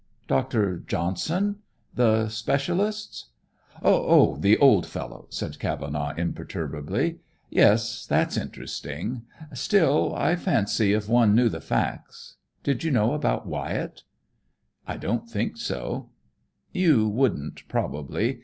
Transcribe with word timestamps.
"Dr. 0.27 0.79
Johnson? 0.79 1.57
The 1.93 2.27
specialist? 2.27 3.27
Oh, 3.83 4.35
the 4.35 4.57
old 4.57 4.87
fellow!" 4.87 5.27
said 5.29 5.59
Cavenaugh 5.59 6.15
imperturbably. 6.17 7.19
"Yes, 7.51 8.07
that's 8.07 8.35
interesting. 8.35 9.25
Still, 9.53 10.15
I 10.15 10.37
fancy 10.37 10.93
if 10.93 11.07
one 11.07 11.35
knew 11.35 11.49
the 11.49 11.61
facts 11.61 12.37
Did 12.63 12.83
you 12.83 12.89
know 12.89 13.13
about 13.13 13.45
Wyatt?" 13.45 14.01
"I 14.87 14.97
don't 14.97 15.29
think 15.29 15.57
so." 15.57 16.09
"You 16.71 17.07
wouldn't, 17.07 17.67
probably. 17.67 18.39